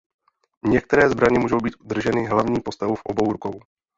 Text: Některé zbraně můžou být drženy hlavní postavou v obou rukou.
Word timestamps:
Některé 0.67 1.09
zbraně 1.09 1.39
můžou 1.39 1.57
být 1.57 1.73
drženy 1.83 2.25
hlavní 2.25 2.61
postavou 2.61 2.95
v 2.95 3.01
obou 3.05 3.31
rukou. 3.31 3.59